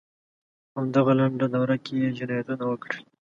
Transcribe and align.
په 0.71 0.77
همدغه 0.81 1.11
لنډه 1.19 1.47
دوره 1.55 1.75
کې 1.83 1.93
یې 2.01 2.09
جنایتونه 2.17 2.63
وکړل. 2.67 2.99